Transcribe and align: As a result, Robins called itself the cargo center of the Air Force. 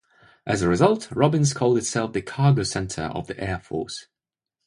As 0.47 0.63
a 0.63 0.67
result, 0.67 1.11
Robins 1.11 1.53
called 1.53 1.77
itself 1.77 2.11
the 2.13 2.23
cargo 2.23 2.63
center 2.63 3.03
of 3.13 3.27
the 3.27 3.37
Air 3.39 3.59
Force. 3.59 4.07